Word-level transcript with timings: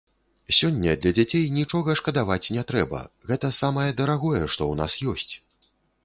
Сёння 0.59 0.93
для 1.01 1.09
дзяцей 1.17 1.43
нічога 1.57 1.95
шкадаваць 1.99 2.51
не 2.55 2.63
трэба, 2.71 3.01
гэта 3.31 3.51
самае 3.57 3.85
дарагое, 4.01 4.41
што 4.55 4.61
ў 4.71 4.81
нас 4.81 4.97
ёсць. 5.13 5.33